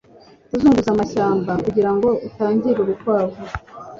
[0.49, 3.39] Kuzunguza amashyamba kugirango utangire urukwavu